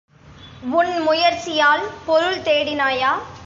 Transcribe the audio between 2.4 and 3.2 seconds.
தேடினாயா?